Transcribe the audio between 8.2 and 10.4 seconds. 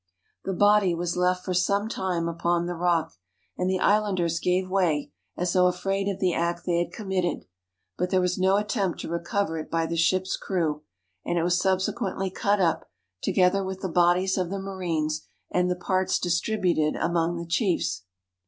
no attempt to recover it by the ship's